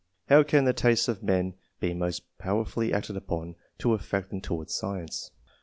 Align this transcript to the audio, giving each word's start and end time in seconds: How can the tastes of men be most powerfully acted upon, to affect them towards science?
How 0.29 0.41
can 0.41 0.65
the 0.65 0.73
tastes 0.73 1.07
of 1.07 1.21
men 1.21 1.53
be 1.79 1.93
most 1.93 2.23
powerfully 2.39 2.91
acted 2.91 3.15
upon, 3.17 3.53
to 3.77 3.93
affect 3.93 4.31
them 4.31 4.41
towards 4.41 4.73
science? 4.73 5.29